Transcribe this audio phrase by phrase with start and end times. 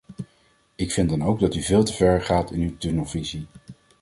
[0.75, 3.45] Ik vind dan ook dat u veel te ver gaat in uw tunnelvisie.